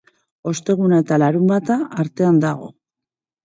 Osteguna 0.51 1.03
eta 1.03 1.21
Larunbata 1.25 1.79
artean 2.07 2.43
dago. 2.49 2.75